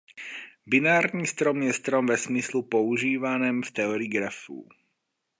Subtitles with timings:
[0.65, 4.69] Binární strom je strom ve smyslu používaném v teorii grafů.